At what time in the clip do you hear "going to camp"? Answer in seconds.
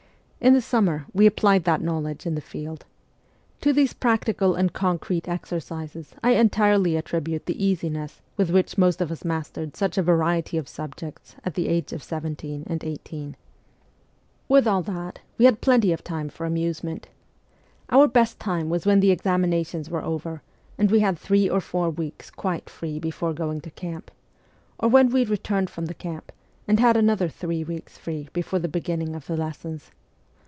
23.35-24.09